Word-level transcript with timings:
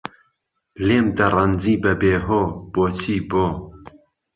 لێم 0.85 1.07
دهڕهنجی 1.17 1.75
بهبێهۆ، 1.83 2.43
بۆچی 2.73 3.17
بۆ 3.29 3.45